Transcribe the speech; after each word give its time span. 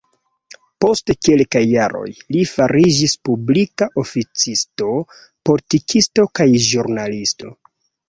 Post 0.85 1.11
kelkaj 1.27 1.61
jaroj, 1.73 2.07
li 2.37 2.41
fariĝis 2.53 3.15
publika 3.29 3.91
oficisto, 4.07 4.91
politikisto 5.53 6.31
kaj 6.41 6.53
ĵurnalisto. 6.75 7.59